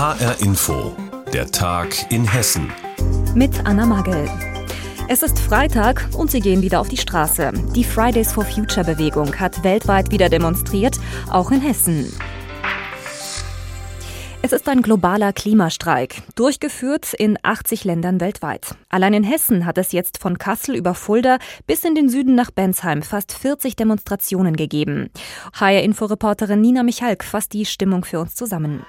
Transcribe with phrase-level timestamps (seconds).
[0.00, 0.96] HR Info,
[1.30, 2.72] der Tag in Hessen.
[3.34, 4.30] Mit Anna Magel.
[5.10, 7.52] Es ist Freitag und sie gehen wieder auf die Straße.
[7.76, 10.98] Die Fridays for Future Bewegung hat weltweit wieder demonstriert,
[11.30, 12.10] auch in Hessen.
[14.40, 18.74] Es ist ein globaler Klimastreik, durchgeführt in 80 Ländern weltweit.
[18.88, 21.36] Allein in Hessen hat es jetzt von Kassel über Fulda
[21.66, 25.10] bis in den Süden nach Bensheim fast 40 Demonstrationen gegeben.
[25.52, 28.82] HR-Inforeporterin Nina Michalk fasst die Stimmung für uns zusammen.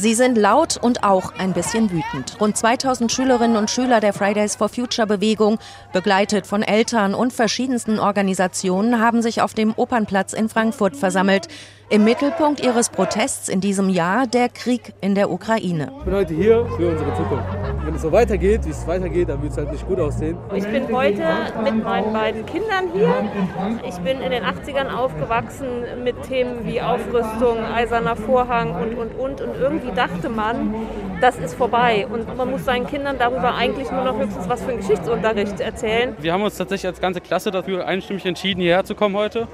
[0.00, 2.40] Sie sind laut und auch ein bisschen wütend.
[2.40, 5.58] Rund 2000 Schülerinnen und Schüler der Fridays for Future Bewegung,
[5.92, 11.48] begleitet von Eltern und verschiedensten Organisationen, haben sich auf dem Opernplatz in Frankfurt versammelt.
[11.90, 15.90] Im Mittelpunkt ihres Protests in diesem Jahr der Krieg in der Ukraine.
[15.98, 17.67] Ich bin heute hier für unsere Zukunft.
[17.88, 20.36] Wenn es so weitergeht, wie es weitergeht, dann wird es halt nicht gut aussehen.
[20.54, 21.24] Ich bin heute
[21.64, 23.14] mit meinen beiden Kindern hier.
[23.88, 25.68] Ich bin in den 80ern aufgewachsen
[26.04, 29.40] mit Themen wie Aufrüstung, eiserner Vorhang und, und, und.
[29.40, 30.74] Und irgendwie dachte man,
[31.22, 32.06] das ist vorbei.
[32.12, 36.14] Und man muss seinen Kindern darüber eigentlich nur noch höchstens was für einen Geschichtsunterricht erzählen.
[36.20, 39.48] Wir haben uns tatsächlich als ganze Klasse dafür einstimmig entschieden, hierher zu kommen heute.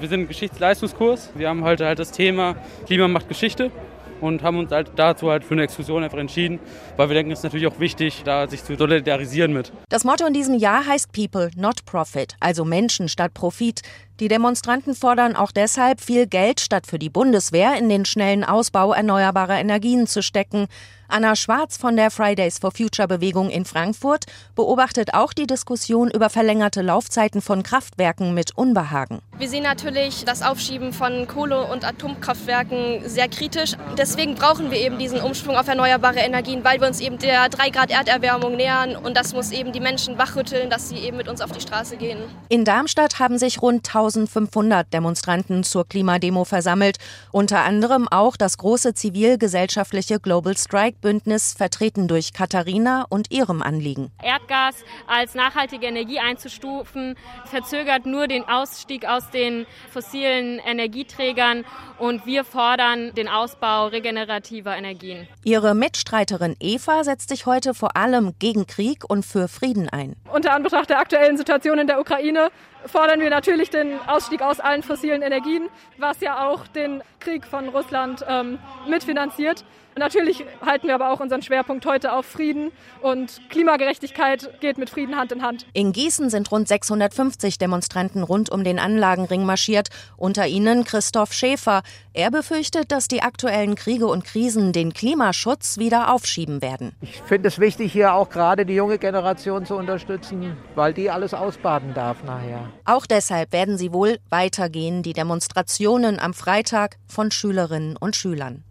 [0.00, 1.30] Wir sind ein Geschichtsleistungskurs.
[1.36, 3.70] Wir haben heute halt das Thema Klima macht Geschichte
[4.20, 6.58] und haben uns halt dazu halt für eine Exkursion einfach entschieden,
[6.96, 9.72] weil wir denken, es ist natürlich auch wichtig, da sich zu solidarisieren mit.
[9.88, 13.82] Das Motto in diesem Jahr heißt People, not Profit, also Menschen statt Profit.
[14.18, 18.94] Die Demonstranten fordern auch deshalb, viel Geld statt für die Bundeswehr in den schnellen Ausbau
[18.94, 20.68] erneuerbarer Energien zu stecken.
[21.08, 24.24] Anna Schwarz von der Fridays for Future Bewegung in Frankfurt
[24.56, 29.20] beobachtet auch die Diskussion über verlängerte Laufzeiten von Kraftwerken mit Unbehagen.
[29.38, 33.74] Wir sehen natürlich das Aufschieben von Kohle- und Atomkraftwerken sehr kritisch.
[33.96, 37.70] Deswegen brauchen wir eben diesen Umschwung auf erneuerbare Energien, weil wir uns eben der 3
[37.70, 41.40] Grad Erderwärmung nähern und das muss eben die Menschen wachrütteln, dass sie eben mit uns
[41.40, 42.18] auf die Straße gehen.
[42.48, 46.98] In Darmstadt haben sich rund 1500 Demonstranten zur Klimademo versammelt,
[47.32, 54.10] unter anderem auch das große zivilgesellschaftliche Global Strike Bündnis vertreten durch Katharina und ihrem Anliegen.
[54.22, 61.64] Erdgas als nachhaltige Energie einzustufen, verzögert nur den Ausstieg aus den fossilen Energieträgern
[61.98, 65.26] und wir fordern den Ausbau regenerativer Energien.
[65.44, 70.16] Ihre Mitstreiterin Eva setzt sich heute vor allem gegen Krieg und für Frieden ein.
[70.32, 72.50] Unter Anbetracht der aktuellen Situation in der Ukraine
[72.86, 75.68] fordern wir natürlich den Ausstieg aus allen fossilen Energien,
[75.98, 78.58] was ja auch den Krieg von Russland ähm,
[78.88, 79.64] mitfinanziert.
[79.98, 82.70] Natürlich halten wir aber auch unseren Schwerpunkt heute auf Frieden
[83.00, 85.66] und Klimagerechtigkeit geht mit Frieden Hand in Hand.
[85.72, 91.82] In Gießen sind rund 650 Demonstranten rund um den Anlagenring marschiert, unter ihnen Christoph Schäfer.
[92.12, 96.92] Er befürchtet, dass die aktuellen Kriege und Krisen den Klimaschutz wieder aufschieben werden.
[97.00, 101.32] Ich finde es wichtig, hier auch gerade die junge Generation zu unterstützen, weil die alles
[101.32, 102.68] ausbaden darf nachher.
[102.84, 108.65] Auch deshalb werden sie wohl weitergehen, die Demonstrationen am Freitag von Schülerinnen und Schülern.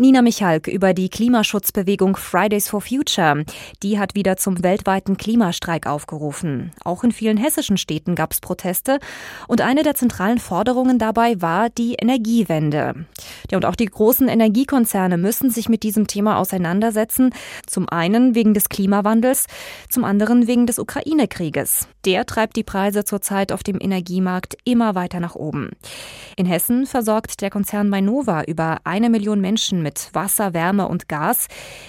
[0.00, 3.44] Nina Michalk über die Klimaschutzbewegung Fridays for Future.
[3.82, 6.70] Die hat wieder zum weltweiten Klimastreik aufgerufen.
[6.84, 9.00] Auch in vielen hessischen Städten gab es Proteste
[9.48, 13.06] und eine der zentralen Forderungen dabei war die Energiewende.
[13.50, 17.34] Ja, und auch die großen Energiekonzerne müssen sich mit diesem Thema auseinandersetzen.
[17.66, 19.46] Zum einen wegen des Klimawandels,
[19.88, 21.88] zum anderen wegen des Ukraine-Krieges.
[22.04, 25.70] Der treibt die Preise zurzeit auf dem Energiemarkt immer weiter nach oben.
[26.36, 31.48] In Hessen versorgt der Konzern Mainova über eine Million Menschen mit Wasser, Wärme und Gas.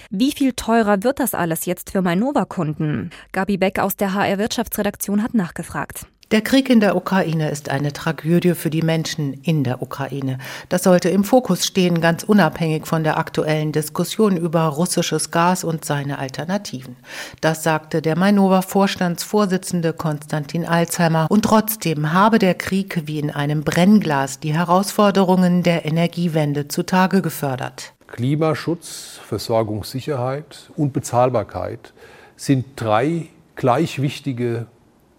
[0.10, 3.10] Wie viel teurer wird das alles jetzt für Mainova-Kunden?
[3.32, 6.06] Gabi Beck aus der HR Wirtschaftsredaktion hat nachgefragt.
[6.32, 10.38] Der Krieg in der Ukraine ist eine Tragödie für die Menschen in der Ukraine.
[10.70, 15.86] Das sollte im Fokus stehen, ganz unabhängig von der aktuellen Diskussion über russisches Gas und
[15.86, 16.98] seine Alternativen.
[17.42, 21.26] Das sagte der Mainova Vorstandsvorsitzende Konstantin Alzheimer.
[21.32, 27.94] Und trotzdem habe der Krieg wie in einem Brennglas die Herausforderungen der Energiewende zutage gefördert.
[28.06, 31.92] Klimaschutz, Versorgungssicherheit und Bezahlbarkeit
[32.36, 34.68] sind drei gleich wichtige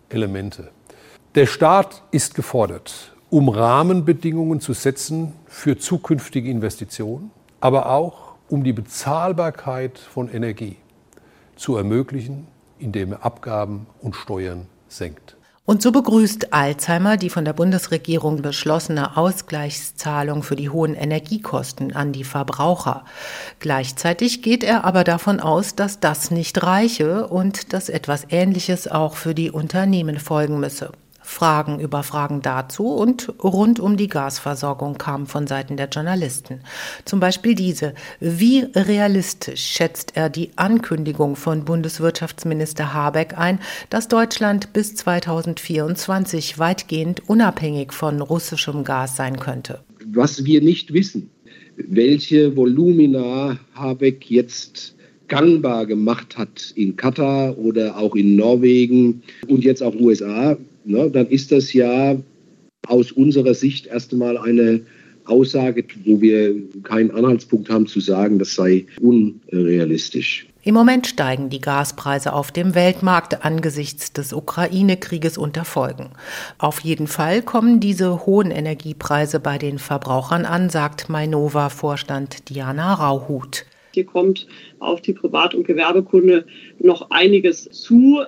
[0.09, 0.71] Elemente.
[1.37, 7.31] Der Staat ist gefordert, um Rahmenbedingungen zu setzen für zukünftige Investitionen,
[7.61, 10.75] aber auch um die Bezahlbarkeit von Energie
[11.55, 12.49] zu ermöglichen,
[12.81, 15.37] indem er Abgaben und Steuern senkt.
[15.65, 22.11] Und so begrüßt Alzheimer die von der Bundesregierung beschlossene Ausgleichszahlung für die hohen Energiekosten an
[22.11, 23.05] die Verbraucher.
[23.61, 29.15] Gleichzeitig geht er aber davon aus, dass das nicht reiche und dass etwas Ähnliches auch
[29.15, 30.91] für die Unternehmen folgen müsse.
[31.31, 36.61] Fragen über Fragen dazu und rund um die Gasversorgung kamen von Seiten der Journalisten.
[37.05, 37.95] Zum Beispiel diese.
[38.19, 43.61] Wie realistisch schätzt er die Ankündigung von Bundeswirtschaftsminister Habeck ein,
[43.91, 49.81] dass Deutschland bis 2024 weitgehend unabhängig von russischem Gas sein könnte?
[50.13, 51.31] Was wir nicht wissen,
[51.77, 54.97] welche Volumina Habeck jetzt
[55.29, 61.27] gangbar gemacht hat in Katar oder auch in Norwegen und jetzt auch USA, ne, dann
[61.27, 62.17] ist das ja
[62.87, 64.81] aus unserer Sicht erst einmal eine
[65.27, 70.47] Aussage, wo wir keinen Anhaltspunkt haben zu sagen, das sei unrealistisch.
[70.63, 76.11] Im Moment steigen die Gaspreise auf dem Weltmarkt angesichts des Ukraine-Krieges unter Folgen.
[76.59, 83.65] Auf jeden Fall kommen diese hohen Energiepreise bei den Verbrauchern an, sagt Mainova-Vorstand Diana Rauhut.
[83.95, 84.47] Hier kommt
[84.81, 86.45] auf die Privat- und Gewerbekunde
[86.79, 88.21] noch einiges zu.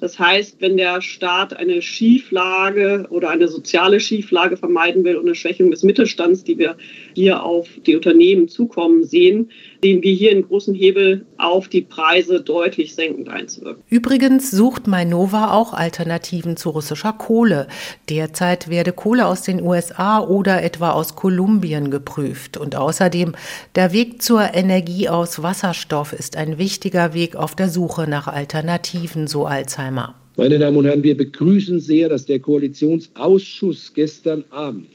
[0.00, 5.34] Das heißt, wenn der Staat eine Schieflage oder eine soziale Schieflage vermeiden will und eine
[5.34, 6.76] Schwächung des Mittelstands, die wir
[7.14, 9.50] hier auf die Unternehmen zukommen sehen,
[9.82, 13.82] sehen wir hier einen großen Hebel auf die Preise deutlich senkend einzuwirken.
[13.88, 17.66] Übrigens sucht Mainova auch Alternativen zu russischer Kohle.
[18.08, 22.56] Derzeit werde Kohle aus den USA oder etwa aus Kolumbien geprüft.
[22.56, 23.34] Und außerdem,
[23.74, 29.26] der Weg zur Energie aus Wasserstoff ist ein wichtiger Weg auf der Suche nach Alternativen,
[29.26, 29.87] so Alzheimer.
[30.36, 34.88] Meine Damen und Herren, wir begrüßen sehr, dass der Koalitionsausschuss gestern Abend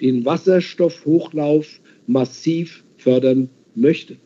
[0.00, 4.16] den Wasserstoffhochlauf massiv fördern möchte.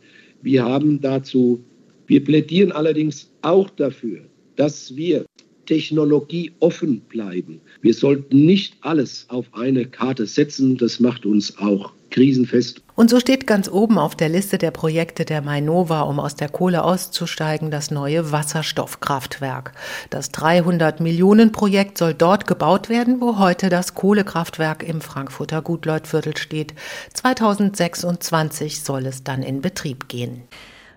[0.42, 1.64] Wir haben dazu,
[2.06, 4.20] wir plädieren allerdings auch dafür,
[4.56, 5.24] dass wir
[5.64, 7.61] Technologie offen bleiben.
[7.81, 10.76] Wir sollten nicht alles auf eine Karte setzen.
[10.76, 12.81] Das macht uns auch krisenfest.
[12.94, 16.49] Und so steht ganz oben auf der Liste der Projekte der Mainova, um aus der
[16.49, 19.72] Kohle auszusteigen, das neue Wasserstoffkraftwerk.
[20.11, 26.37] Das 300 Millionen Projekt soll dort gebaut werden, wo heute das Kohlekraftwerk im Frankfurter Gutleutviertel
[26.37, 26.75] steht.
[27.14, 30.44] 2026 soll es dann in Betrieb gehen.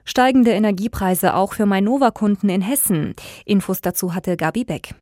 [0.10, 3.14] Steigende Energiepreise auch für Mainova-Kunden in Hessen.
[3.44, 4.96] Infos dazu hatte Gabi Beck.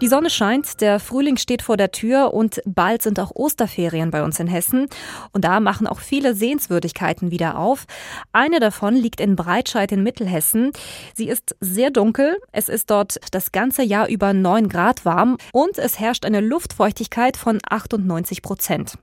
[0.00, 4.22] Die Sonne scheint, der Frühling steht vor der Tür und bald sind auch Osterferien bei
[4.22, 4.86] uns in Hessen.
[5.32, 7.86] Und da machen auch viele Sehenswürdigkeiten wieder auf.
[8.32, 10.70] Eine davon liegt in Breitscheid in Mittelhessen.
[11.14, 12.36] Sie ist sehr dunkel.
[12.52, 17.36] Es ist dort das ganze Jahr über 9 Grad warm und es herrscht eine Luftfeuchtigkeit
[17.36, 18.96] von 98 Prozent.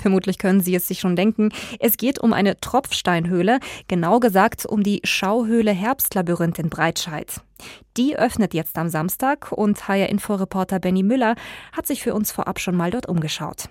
[0.00, 1.50] Vermutlich können Sie es sich schon denken.
[1.80, 7.40] Es geht um eine Tropfsteinhöhle, genau gesagt um die Schauhöhle Herbstlabyrinth in Breitscheid.
[7.96, 11.36] Die öffnet jetzt am Samstag und HR Info-Reporter Benny Müller
[11.72, 13.68] hat sich für uns vorab schon mal dort umgeschaut.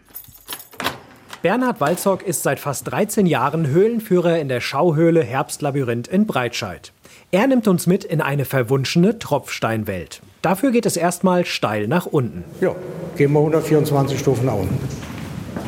[1.41, 6.93] Bernhard Walzock ist seit fast 13 Jahren Höhlenführer in der Schauhöhle Herbstlabyrinth in Breitscheid.
[7.31, 10.21] Er nimmt uns mit in eine verwunschene Tropfsteinwelt.
[10.41, 12.45] Dafür geht es erstmal steil nach unten.
[12.61, 12.73] Ja,
[13.17, 14.77] gehen wir 124 Stufen nach unten.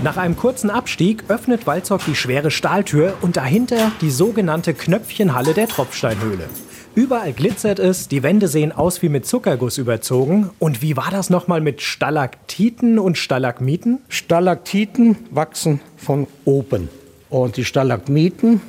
[0.03, 5.67] Nach einem kurzen Abstieg öffnet Walzock die schwere Stahltür und dahinter die sogenannte Knöpfchenhalle der
[5.67, 6.47] Tropfsteinhöhle.
[6.95, 10.49] Überall glitzert es, die Wände sehen aus wie mit Zuckerguss überzogen.
[10.59, 13.99] Und wie war das nochmal mit Stalaktiten und Stalagmiten?
[14.07, 16.89] Stalaktiten wachsen von oben
[17.29, 18.61] und die Stalagmiten,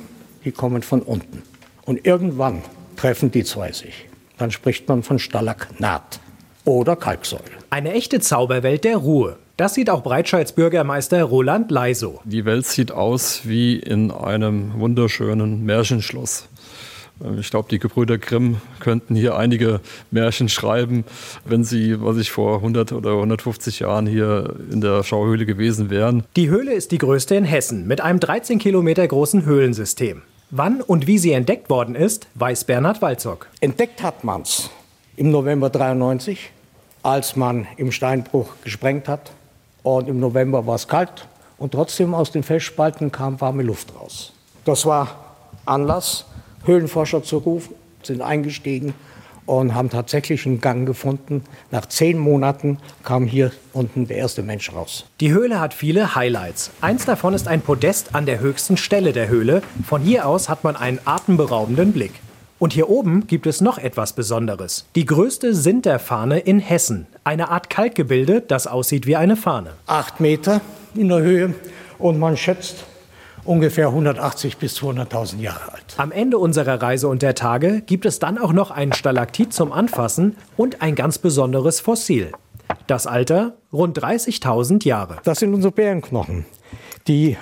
[0.43, 1.43] die kommen von unten.
[1.85, 2.63] Und irgendwann
[2.95, 4.07] treffen die zwei sich.
[4.37, 6.19] Dann spricht man von Stalagnat
[6.67, 7.43] oder Kalksäule.
[7.69, 9.37] Eine echte Zauberwelt der Ruhe.
[9.55, 12.19] Das sieht auch Breitscheids Bürgermeister Roland Leiso.
[12.25, 16.47] Die Welt sieht aus wie in einem wunderschönen Märchenschloss.
[17.39, 19.79] Ich glaube, die Gebrüder Grimm könnten hier einige
[20.11, 21.03] Märchen schreiben,
[21.45, 26.25] wenn sie, was ich vor 100 oder 150 Jahren hier in der Schauhöhle gewesen wären.
[26.35, 30.21] Die Höhle ist die größte in Hessen mit einem 13 Kilometer großen Höhlensystem.
[30.51, 33.47] Wann und wie sie entdeckt worden ist, weiß Bernhard Walzock.
[33.61, 34.69] Entdeckt hat man's
[35.17, 36.51] im November 93,
[37.07, 39.31] als man im Steinbruch gesprengt hat.
[39.81, 44.33] Und im November war es kalt und trotzdem aus den Felsspalten kam warme Luft raus.
[44.65, 45.15] Das war
[45.65, 46.25] Anlass,
[46.65, 48.93] Höhlenforscher zu rufen, sind eingestiegen
[49.45, 51.45] und haben tatsächlich einen Gang gefunden.
[51.71, 55.05] Nach zehn Monaten kam hier unten der erste Mensch raus.
[55.21, 56.71] Die Höhle hat viele Highlights.
[56.81, 59.61] Eins davon ist ein Podest an der höchsten Stelle der Höhle.
[59.87, 62.11] Von hier aus hat man einen atemberaubenden Blick.
[62.59, 64.85] Und hier oben gibt es noch etwas Besonderes.
[64.95, 67.05] Die größte Sinterfahne in Hessen.
[67.23, 69.73] Eine Art Kalkgebilde, das aussieht wie eine Fahne.
[69.85, 70.61] Acht Meter
[70.95, 71.53] in der Höhe
[71.99, 72.85] und man schätzt
[73.45, 75.95] ungefähr 180 bis 200.000 Jahre alt.
[75.97, 79.71] Am Ende unserer Reise und der Tage gibt es dann auch noch ein Stalaktit zum
[79.71, 82.31] Anfassen und ein ganz besonderes Fossil.
[82.87, 85.17] Das Alter rund 30.000 Jahre.
[85.23, 86.45] Das sind unsere Bärenknochen,
[87.07, 87.37] die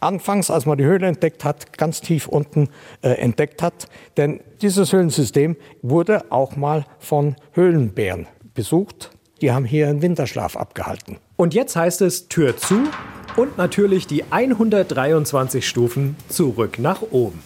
[0.00, 2.68] anfangs, als man die Höhle entdeckt hat, ganz tief unten
[3.02, 3.88] äh, entdeckt hat.
[4.16, 9.10] Denn dieses Höhlensystem wurde auch mal von Höhlenbären besucht
[9.42, 11.18] Die haben hier einen Winterschlaf abgehalten.
[11.36, 12.84] Und jetzt heißt es Tür zu
[13.36, 17.42] und natürlich die 123 Stufen zurück nach oben.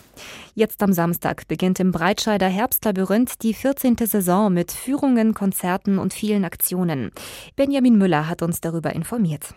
[0.55, 3.97] Jetzt am Samstag beginnt im Breitscheider Herbstlabyrinth die 14.
[3.99, 7.13] Saison mit Führungen, Konzerten und vielen Aktionen.
[7.57, 9.55] Benjamin Müller hat uns darüber informiert.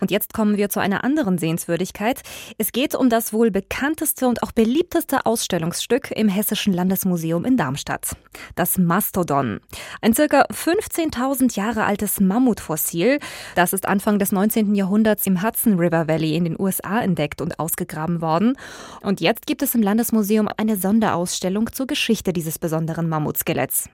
[0.00, 2.22] Und jetzt kommen wir zu einer anderen Sehenswürdigkeit.
[2.58, 8.16] Es geht um das wohl bekannteste und auch beliebteste Ausstellungsstück im Hessischen Landesmuseum in Darmstadt.
[8.54, 9.60] Das Mastodon.
[10.00, 13.18] Ein circa 15.000 Jahre altes Mammutfossil.
[13.54, 14.74] Das ist Anfang des 19.
[14.74, 18.56] Jahrhunderts im Hudson River Valley in den USA entdeckt und ausgegraben worden.
[19.02, 23.88] Und jetzt gibt es im Landesmuseum eine Sonderausstellung zur Geschichte dieses besonderen Mammutskeletts.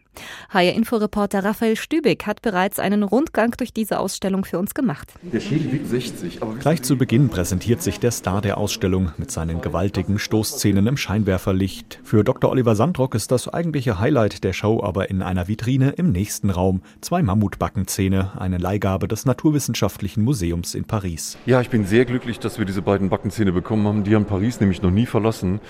[0.50, 5.12] HR Inforeporter Raphael Stübig hat bereits einen Rundgang durch diese Ausstellung für uns gemacht.
[5.22, 6.40] Der Schädel wiegt 60.
[6.60, 12.00] Gleich zu Beginn präsentiert sich der Star der Ausstellung mit seinen gewaltigen Stoßzähnen im Scheinwerferlicht.
[12.04, 12.50] Für Dr.
[12.50, 16.82] Oliver Sandrock ist das eigentliche Highlight der Show aber in einer Vitrine im nächsten Raum.
[17.00, 21.38] Zwei Mammutbackenzähne, eine Leihgabe des Naturwissenschaftlichen Museums in Paris.
[21.46, 24.04] Ja, ich bin sehr glücklich, dass wir diese beiden Backenzähne bekommen haben.
[24.04, 25.60] Die haben Paris nämlich noch nie verlassen.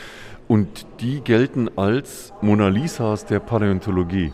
[0.49, 4.33] Und die gelten als Mona Lisas der Paläontologie,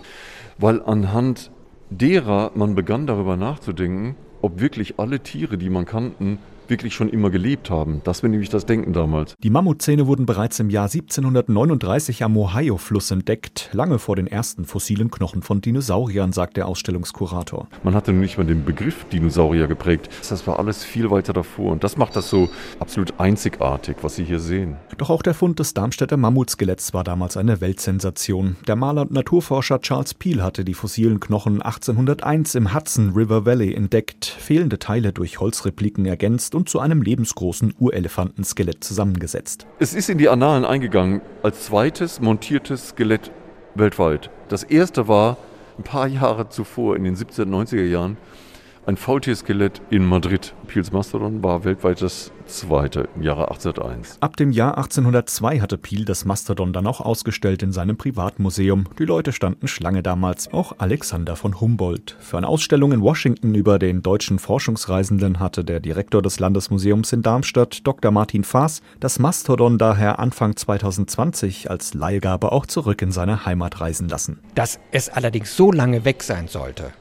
[0.59, 1.51] weil anhand
[1.91, 6.39] derer man begann darüber nachzudenken, ob wirklich alle Tiere, die man kannten,
[6.71, 8.01] wirklich schon immer gelebt haben.
[8.05, 9.35] Das war nämlich das Denken damals.
[9.43, 15.11] Die Mammutzähne wurden bereits im Jahr 1739 am Ohio-Fluss entdeckt, lange vor den ersten fossilen
[15.11, 17.69] Knochen von Dinosauriern, sagt der Ausstellungskurator.
[17.83, 20.09] Man hatte nicht mal den Begriff Dinosaurier geprägt.
[20.29, 22.49] Das war alles viel weiter davor und das macht das so
[22.79, 24.77] absolut einzigartig, was Sie hier sehen.
[24.99, 28.57] Doch auch der Fund des Darmstädter Mammutskeletts war damals eine Weltsensation.
[28.67, 33.75] Der Maler und Naturforscher Charles Peel hatte die fossilen Knochen 1801 im Hudson River Valley
[33.75, 39.67] entdeckt, fehlende Teile durch Holzrepliken ergänzt und zu einem lebensgroßen Urelefantenskelett zusammengesetzt.
[39.79, 43.31] Es ist in die Annalen eingegangen als zweites montiertes Skelett
[43.77, 44.29] weltweit.
[44.49, 45.37] Das erste war
[45.79, 48.17] ein paar Jahre zuvor, in den 1790er Jahren,
[48.89, 50.55] ein Faultierskelett in Madrid.
[50.67, 54.17] Piels Mastodon war weltweit das zweite im Jahre 1801.
[54.21, 58.87] Ab dem Jahr 1802 hatte Piel das Mastodon dann auch ausgestellt in seinem Privatmuseum.
[58.99, 62.17] Die Leute standen Schlange damals, auch Alexander von Humboldt.
[62.19, 67.21] Für eine Ausstellung in Washington über den deutschen Forschungsreisenden hatte der Direktor des Landesmuseums in
[67.21, 68.11] Darmstadt, Dr.
[68.11, 74.09] Martin Faas, das Mastodon daher Anfang 2020 als Leihgabe auch zurück in seine Heimat reisen
[74.09, 74.39] lassen.
[74.55, 76.93] Dass es allerdings so lange weg sein sollte,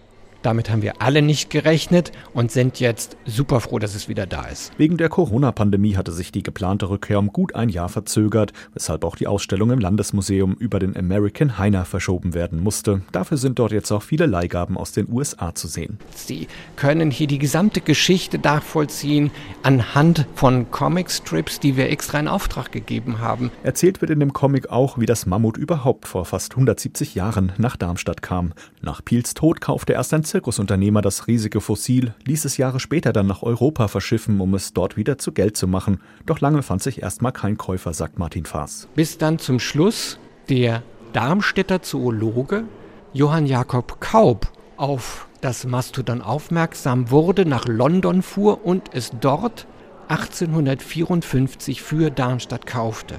[0.47, 4.45] damit haben wir alle nicht gerechnet und sind jetzt super froh, dass es wieder da
[4.45, 4.71] ist.
[4.77, 9.17] Wegen der Corona-Pandemie hatte sich die geplante Rückkehr um gut ein Jahr verzögert, weshalb auch
[9.17, 13.01] die Ausstellung im Landesmuseum über den American Heiner verschoben werden musste.
[13.11, 15.97] Dafür sind dort jetzt auch viele Leihgaben aus den USA zu sehen.
[16.15, 19.31] Sie können hier die gesamte Geschichte nachvollziehen
[19.63, 23.51] anhand von Comicstrips, die wir extra in Auftrag gegeben haben.
[23.63, 27.75] Erzählt wird in dem Comic auch, wie das Mammut überhaupt vor fast 170 Jahren nach
[27.75, 28.53] Darmstadt kam.
[28.81, 33.25] Nach Piels Tod kaufte erst ein Zirkusunternehmer das riesige Fossil, ließ es Jahre später dann
[33.25, 35.99] nach Europa verschiffen, um es dort wieder zu Geld zu machen.
[36.27, 38.87] Doch lange fand sich erstmal kein Käufer, sagt Martin Faas.
[38.93, 42.65] Bis dann zum Schluss der Darmstädter Zoologe
[43.13, 49.65] Johann Jakob Kaub auf das Mastodon aufmerksam wurde, nach London fuhr und es dort
[50.09, 53.15] 1854 für Darmstadt kaufte.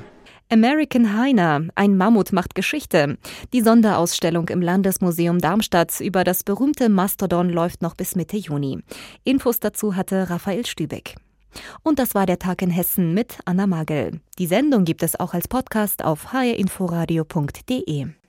[0.50, 3.18] American Heiner, ein Mammut macht Geschichte.
[3.52, 8.80] Die Sonderausstellung im Landesmuseum Darmstadt über das berühmte Mastodon läuft noch bis Mitte Juni.
[9.24, 11.16] Infos dazu hatte Raphael Stübeck.
[11.82, 14.20] Und das war der Tag in Hessen mit Anna Magel.
[14.38, 18.08] Die Sendung gibt es auch als Podcast auf hrinforadio.de.